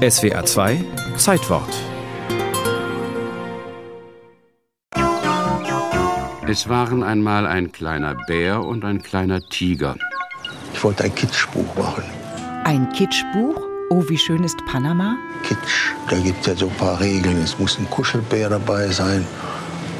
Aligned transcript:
SWA 0.00 0.42
2 0.42 0.82
Zeitwort. 1.18 1.68
Es 6.48 6.70
waren 6.70 7.02
einmal 7.02 7.46
ein 7.46 7.70
kleiner 7.70 8.14
Bär 8.26 8.64
und 8.64 8.82
ein 8.82 9.02
kleiner 9.02 9.42
Tiger. 9.50 9.96
Ich 10.72 10.82
wollte 10.82 11.04
ein 11.04 11.14
Kitschbuch 11.14 11.76
machen. 11.76 12.04
Ein 12.64 12.90
Kitschbuch? 12.92 13.60
Oh, 13.90 14.02
wie 14.08 14.16
schön 14.16 14.42
ist 14.42 14.56
Panama? 14.64 15.18
Kitsch, 15.42 15.92
da 16.08 16.16
gibt 16.18 16.40
es 16.40 16.46
ja 16.46 16.56
so 16.56 16.68
ein 16.68 16.76
paar 16.76 16.98
Regeln. 16.98 17.36
Es 17.42 17.58
muss 17.58 17.78
ein 17.78 17.88
Kuschelbär 17.90 18.48
dabei 18.48 18.88
sein 18.88 19.26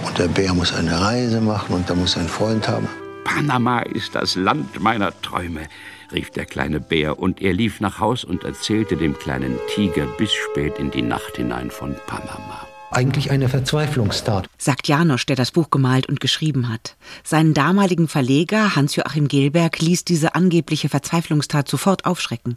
und 0.06 0.18
der 0.18 0.28
Bär 0.28 0.54
muss 0.54 0.72
eine 0.72 0.98
Reise 0.98 1.42
machen 1.42 1.74
und 1.74 1.90
da 1.90 1.94
muss 1.94 2.16
einen 2.16 2.28
Freund 2.28 2.66
haben. 2.66 2.88
Panama 3.24 3.80
ist 3.80 4.14
das 4.14 4.34
Land 4.34 4.80
meiner 4.80 5.12
Träume, 5.20 5.68
rief 6.12 6.30
der 6.30 6.46
kleine 6.46 6.80
Bär, 6.80 7.18
und 7.18 7.40
er 7.40 7.52
lief 7.52 7.80
nach 7.80 7.98
Haus 8.00 8.24
und 8.24 8.44
erzählte 8.44 8.96
dem 8.96 9.18
kleinen 9.18 9.58
Tiger 9.74 10.06
bis 10.18 10.32
spät 10.32 10.78
in 10.78 10.90
die 10.90 11.02
Nacht 11.02 11.36
hinein 11.36 11.70
von 11.70 11.94
Panama. 12.06 12.66
Eigentlich 12.92 13.30
eine 13.30 13.48
Verzweiflungstat, 13.48 14.48
sagt 14.58 14.88
Janosch, 14.88 15.24
der 15.24 15.36
das 15.36 15.52
Buch 15.52 15.70
gemalt 15.70 16.08
und 16.08 16.18
geschrieben 16.18 16.68
hat. 16.68 16.96
Seinen 17.22 17.54
damaligen 17.54 18.08
Verleger, 18.08 18.74
Hans-Joachim 18.74 19.28
Gelberg, 19.28 19.78
ließ 19.78 20.04
diese 20.04 20.34
angebliche 20.34 20.88
Verzweiflungstat 20.88 21.68
sofort 21.68 22.04
aufschrecken. 22.04 22.56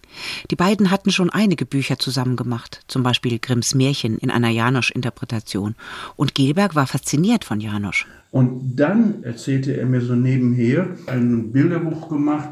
Die 0.50 0.56
beiden 0.56 0.90
hatten 0.90 1.12
schon 1.12 1.30
einige 1.30 1.68
Bücher 1.68 2.00
zusammen 2.00 2.36
gemacht, 2.36 2.82
zum 2.88 3.04
Beispiel 3.04 3.38
Grimms 3.38 3.76
Märchen 3.76 4.18
in 4.18 4.32
einer 4.32 4.50
Janosch-Interpretation. 4.50 5.76
Und 6.16 6.34
Gelberg 6.34 6.74
war 6.74 6.88
fasziniert 6.88 7.46
von 7.46 7.62
Janosch. 7.62 8.08
Und 8.32 8.76
dann 8.76 9.24
erzählte 9.24 9.78
er 9.78 9.86
mir 9.86 10.02
so 10.02 10.16
nebenher 10.16 10.88
ein 11.06 11.52
Bilderbuch 11.52 12.10
gemacht, 12.10 12.50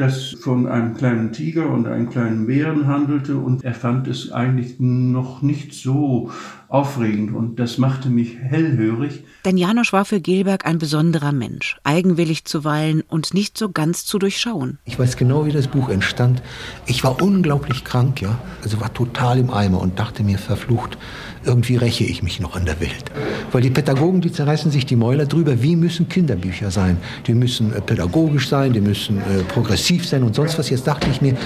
das 0.00 0.30
von 0.30 0.66
einem 0.66 0.94
kleinen 0.94 1.32
Tiger 1.32 1.68
und 1.68 1.86
einem 1.86 2.08
kleinen 2.08 2.46
Bären 2.46 2.86
handelte 2.86 3.36
und 3.36 3.62
er 3.64 3.74
fand 3.74 4.08
es 4.08 4.32
eigentlich 4.32 4.80
noch 4.80 5.42
nicht 5.42 5.74
so 5.74 6.30
aufregend 6.70 7.34
und 7.34 7.58
das 7.58 7.78
machte 7.78 8.08
mich 8.08 8.38
hellhörig. 8.38 9.24
Denn 9.44 9.56
Janosch 9.56 9.92
war 9.92 10.04
für 10.04 10.20
Gelberg 10.20 10.66
ein 10.66 10.78
besonderer 10.78 11.32
Mensch, 11.32 11.78
eigenwillig 11.82 12.44
zuweilen 12.44 13.02
und 13.08 13.34
nicht 13.34 13.58
so 13.58 13.70
ganz 13.70 14.06
zu 14.06 14.18
durchschauen. 14.18 14.78
Ich 14.84 14.98
weiß 14.98 15.16
genau, 15.16 15.46
wie 15.46 15.52
das 15.52 15.66
Buch 15.66 15.88
entstand. 15.88 16.42
Ich 16.86 17.02
war 17.02 17.20
unglaublich 17.20 17.84
krank, 17.84 18.22
ja, 18.22 18.38
also 18.62 18.80
war 18.80 18.94
total 18.94 19.38
im 19.38 19.50
Eimer 19.50 19.80
und 19.80 19.98
dachte 19.98 20.22
mir 20.22 20.38
verflucht, 20.38 20.96
irgendwie 21.44 21.76
räche 21.76 22.04
ich 22.04 22.22
mich 22.22 22.38
noch 22.38 22.54
an 22.54 22.66
der 22.66 22.78
Welt. 22.80 23.10
Weil 23.50 23.62
die 23.62 23.70
Pädagogen, 23.70 24.20
die 24.20 24.30
zerreißen 24.30 24.70
sich 24.70 24.86
die 24.86 24.96
Mäuler 24.96 25.26
drüber, 25.26 25.62
wie 25.62 25.74
müssen 25.74 26.08
Kinderbücher 26.08 26.70
sein? 26.70 26.98
Die 27.26 27.34
müssen 27.34 27.72
äh, 27.72 27.80
pädagogisch 27.80 28.48
sein, 28.48 28.72
die 28.72 28.80
müssen 28.80 29.18
äh, 29.18 29.42
progressiv 29.48 30.06
sein 30.06 30.22
und 30.22 30.36
sonst 30.36 30.56
was. 30.58 30.70
Jetzt 30.70 30.86
dachte 30.86 31.10
ich 31.10 31.20
mir, 31.20 31.36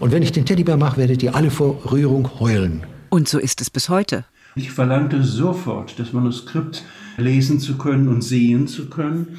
und 0.00 0.12
wenn 0.12 0.22
ich 0.22 0.32
den 0.32 0.44
Teddybär 0.44 0.76
mache, 0.76 0.98
werdet 0.98 1.22
ihr 1.22 1.34
alle 1.34 1.50
vor 1.50 1.78
Rührung 1.90 2.28
heulen. 2.40 2.84
Und 3.08 3.28
so 3.28 3.38
ist 3.38 3.62
es 3.62 3.70
bis 3.70 3.88
heute. 3.88 4.24
Ich 4.58 4.72
verlangte 4.72 5.22
sofort, 5.22 5.98
das 6.00 6.14
Manuskript 6.14 6.82
lesen 7.18 7.60
zu 7.60 7.76
können 7.76 8.08
und 8.08 8.22
sehen 8.22 8.66
zu 8.66 8.88
können. 8.88 9.38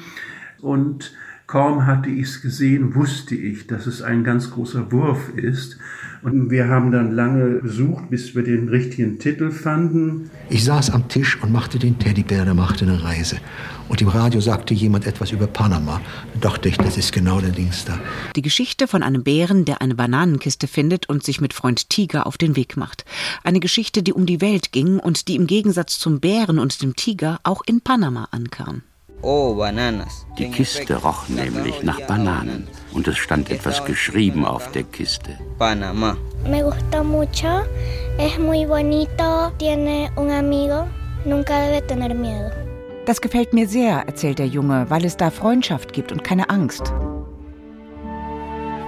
Und 0.60 1.12
kaum 1.48 1.86
hatte 1.86 2.10
ich 2.10 2.28
es 2.28 2.42
gesehen, 2.42 2.94
wusste 2.94 3.34
ich, 3.34 3.66
dass 3.66 3.86
es 3.86 4.02
ein 4.02 4.22
ganz 4.22 4.50
großer 4.50 4.92
Wurf 4.92 5.30
ist. 5.34 5.78
Und 6.22 6.50
wir 6.50 6.68
haben 6.68 6.92
dann 6.92 7.12
lange 7.12 7.60
gesucht, 7.60 8.10
bis 8.10 8.34
wir 8.34 8.42
den 8.42 8.68
richtigen 8.68 9.18
Titel 9.18 9.50
fanden. 9.50 10.30
Ich 10.50 10.64
saß 10.64 10.90
am 10.90 11.08
Tisch 11.08 11.42
und 11.42 11.50
machte 11.50 11.78
den 11.78 11.98
Teddybär, 11.98 12.44
der 12.44 12.54
machte 12.54 12.84
eine 12.84 13.02
Reise. 13.02 13.38
Und 13.88 14.02
im 14.02 14.08
Radio 14.08 14.40
sagte 14.40 14.74
jemand 14.74 15.06
etwas 15.06 15.32
über 15.32 15.46
Panama. 15.46 16.02
Da 16.34 16.50
dachte 16.50 16.68
ich, 16.68 16.76
das 16.76 16.98
ist 16.98 17.12
genau 17.12 17.40
der 17.40 17.50
Dings 17.50 17.86
da. 17.86 17.98
Die 18.36 18.42
Geschichte 18.42 18.86
von 18.86 19.02
einem 19.02 19.24
Bären, 19.24 19.64
der 19.64 19.80
eine 19.80 19.94
Bananenkiste 19.94 20.66
findet 20.66 21.08
und 21.08 21.22
sich 21.22 21.40
mit 21.40 21.54
Freund 21.54 21.88
Tiger 21.88 22.26
auf 22.26 22.36
den 22.36 22.56
Weg 22.56 22.76
macht. 22.76 23.06
Eine 23.42 23.60
Geschichte, 23.60 24.02
die 24.02 24.12
um 24.12 24.26
die 24.26 24.42
Welt 24.42 24.72
ging 24.72 24.98
und 24.98 25.28
die 25.28 25.36
im 25.36 25.46
Gegensatz 25.46 25.98
zum 25.98 26.20
Bären 26.20 26.58
und 26.58 26.82
dem 26.82 26.94
Tiger 26.94 27.40
auch 27.44 27.62
in 27.64 27.80
Panama 27.80 28.28
ankam. 28.32 28.82
Oh, 29.22 29.54
Bananas. 29.54 30.26
Die 30.38 30.48
Kiste 30.50 30.94
roch 30.94 31.28
nämlich 31.28 31.82
nach 31.82 32.00
Bananen 32.02 32.68
und 32.92 33.08
es 33.08 33.18
stand 33.18 33.50
etwas 33.50 33.84
geschrieben 33.84 34.44
auf 34.44 34.70
der 34.70 34.84
Kiste. 34.84 35.36
Panama. 35.58 36.16
Me 36.44 36.62
gusta 36.62 37.02
mucho, 37.02 37.64
es 38.16 38.38
muy 38.38 38.64
bonito, 38.64 39.50
tiene 39.58 40.08
un 40.16 40.30
amigo, 40.30 40.86
nunca 41.24 41.60
debe 41.66 41.84
tener 41.86 42.14
miedo. 42.14 42.50
Das 43.06 43.20
gefällt 43.20 43.52
mir 43.52 43.66
sehr, 43.66 44.04
erzählt 44.06 44.38
der 44.38 44.46
Junge, 44.46 44.86
weil 44.88 45.04
es 45.04 45.16
da 45.16 45.30
Freundschaft 45.30 45.92
gibt 45.92 46.12
und 46.12 46.22
keine 46.22 46.48
Angst. 46.50 46.92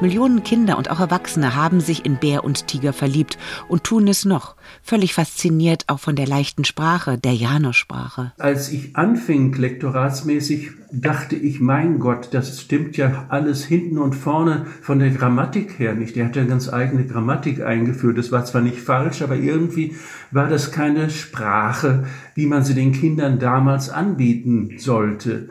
Millionen 0.01 0.43
Kinder 0.43 0.79
und 0.79 0.91
auch 0.91 1.01
Erwachsene 1.01 1.55
haben 1.55 1.81
sich 1.81 2.07
in 2.07 2.17
Bär 2.17 2.43
und 2.43 2.67
Tiger 2.67 2.93
verliebt 2.93 3.37
und 3.69 3.85
tun 3.85 4.09
es 4.09 4.25
noch, 4.25 4.57
völlig 4.83 5.13
fasziniert 5.13 5.85
auch 5.89 6.01
von 6.01 6.17
der 6.17 6.27
leichten 6.27 6.65
Sprache, 6.65 7.19
der 7.19 7.35
Janosch-Sprache. 7.35 8.33
Als 8.39 8.71
ich 8.71 8.97
anfing, 8.97 9.53
lektoratsmäßig, 9.53 10.71
dachte 10.93 11.37
ich, 11.37 11.61
mein 11.61 11.99
Gott, 11.99 12.29
das 12.33 12.61
stimmt 12.61 12.97
ja 12.97 13.27
alles 13.29 13.65
hinten 13.65 13.99
und 13.99 14.15
vorne 14.15 14.67
von 14.81 14.99
der 14.99 15.11
Grammatik 15.11 15.79
her 15.79 15.95
nicht. 15.95 16.17
Er 16.17 16.27
hat 16.27 16.37
ja 16.37 16.45
ganz 16.45 16.73
eigene 16.73 17.07
Grammatik 17.07 17.63
eingeführt. 17.63 18.19
Das 18.19 18.33
war 18.33 18.45
zwar 18.45 18.63
nicht 18.63 18.79
falsch, 18.79 19.23
aber 19.23 19.37
irgendwie 19.37 19.95
war 20.31 20.49
das 20.49 20.73
keine 20.73 21.11
Sprache, 21.11 22.07
wie 22.35 22.47
man 22.47 22.65
sie 22.65 22.75
den 22.75 22.93
Kindern 22.93 23.39
damals 23.39 23.91
anbieten 23.91 24.79
sollte 24.79 25.51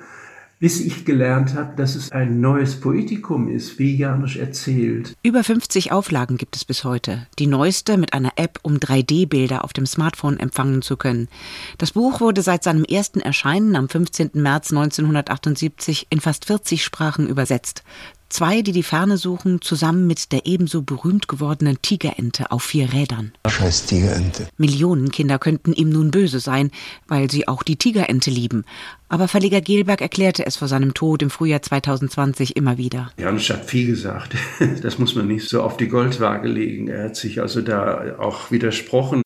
bis 0.60 0.82
ich 0.82 1.06
gelernt 1.06 1.54
habe, 1.54 1.76
dass 1.76 1.96
es 1.96 2.12
ein 2.12 2.42
neues 2.42 2.80
Poetikum 2.80 3.48
ist, 3.48 3.80
wie 3.80 3.96
Janusz 3.96 4.36
erzählt. 4.36 5.16
Über 5.24 5.44
50 5.44 5.92
Auflagen 5.92 6.38
gibt 6.38 6.56
es 6.56 6.66
bis 6.66 6.84
heute. 6.84 7.28
Die 7.40 7.48
neueste 7.48 7.98
mit 7.98 8.14
einer 8.14 8.34
App, 8.36 8.60
um 8.62 8.76
3D-Bilder 8.76 9.64
auf 9.64 9.72
dem 9.72 9.86
Smartphone 9.86 10.38
empfangen 10.38 10.82
zu 10.82 10.98
können. 10.98 11.30
Das 11.78 11.94
Buch 11.94 12.20
wurde 12.20 12.42
seit 12.42 12.64
seinem 12.64 12.84
ersten 12.84 13.22
Erscheinen 13.22 13.76
am 13.76 13.88
15. 13.88 14.32
März 14.34 14.72
1978 14.72 16.08
in 16.10 16.20
fast 16.20 16.46
40 16.46 16.84
Sprachen 16.84 17.28
übersetzt. 17.28 17.84
Zwei, 18.30 18.62
die 18.62 18.74
die 18.74 18.84
Ferne 18.84 19.18
suchen, 19.18 19.60
zusammen 19.60 20.06
mit 20.06 20.32
der 20.32 20.46
ebenso 20.46 20.84
berühmt 20.84 21.28
gewordenen 21.28 21.82
Tigerente 21.82 22.52
auf 22.52 22.62
vier 22.62 22.94
Rädern. 22.94 23.32
Scheiß 23.48 23.88
Tigerente. 23.88 24.48
Millionen 24.58 25.12
Kinder 25.12 25.40
könnten 25.40 25.74
ihm 25.74 25.90
nun 25.90 26.12
böse 26.12 26.40
sein, 26.40 26.70
weil 27.08 27.32
sie 27.32 27.48
auch 27.48 27.64
die 27.64 27.76
Tigerente 27.76 28.30
lieben. 28.30 28.66
Aber 29.10 29.28
Verleger 29.28 29.62
Gelberg 29.62 30.02
erklärte 30.02 30.46
es 30.46 30.58
vor 30.58 30.68
seinem 30.68 30.94
Tod 30.94 31.24
im 31.24 31.32
Frühjahr 31.32 31.64
2020 31.64 32.56
immer 32.56 32.78
wieder. 32.78 33.12
Janusz 33.18 33.50
hat 33.50 33.66
viel 33.66 33.88
gesagt. 33.88 34.36
Das 34.84 35.00
muss 35.00 35.16
man 35.16 35.28
nicht 35.28 35.50
so 35.50 35.64
auf 35.64 35.78
die 35.78 35.88
Goldwaage 35.88 36.48
legen. 36.48 36.88
Er 36.88 37.06
hat 37.06 37.16
sich 37.16 37.42
also 37.42 37.62
da 37.62 38.18
auch 38.20 38.52
widersprochen. 38.52 39.24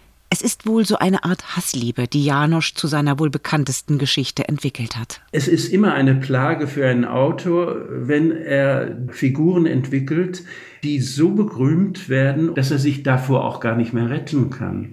Wohl 0.66 0.86
so 0.86 0.98
eine 0.98 1.24
Art 1.24 1.56
Hassliebe, 1.56 2.08
die 2.08 2.24
Janosch 2.24 2.74
zu 2.76 2.88
seiner 2.88 3.20
wohl 3.20 3.30
bekanntesten 3.30 3.98
Geschichte 3.98 4.48
entwickelt 4.48 4.98
hat. 4.98 5.22
Es 5.32 5.48
ist 5.48 5.72
immer 5.72 5.94
eine 5.94 6.16
Plage 6.16 6.68
für 6.68 6.88
einen 6.88 7.06
Autor, 7.06 7.76
wenn 7.90 8.32
er 8.32 8.98
Figuren 9.10 9.66
entwickelt, 9.66 10.44
die 10.84 11.00
so 11.00 11.32
berühmt 11.32 12.10
werden, 12.10 12.54
dass 12.56 12.72
er 12.72 12.80
sich 12.80 13.04
davor 13.04 13.46
auch 13.46 13.60
gar 13.60 13.76
nicht 13.76 13.94
mehr 13.94 14.10
retten 14.10 14.50
kann. 14.50 14.92